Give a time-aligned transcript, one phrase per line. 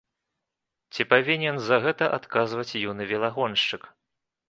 [0.95, 3.81] Ці павінен за гэта адказваць юны велагоншчык?